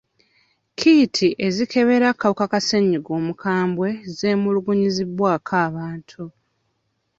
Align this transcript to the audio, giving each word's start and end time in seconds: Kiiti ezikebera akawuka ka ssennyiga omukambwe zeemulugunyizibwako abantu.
Kiiti 0.77 1.27
ezikebera 1.47 2.05
akawuka 2.13 2.45
ka 2.51 2.59
ssennyiga 2.61 3.11
omukambwe 3.19 3.87
zeemulugunyizibwako 4.17 5.53
abantu. 5.67 6.23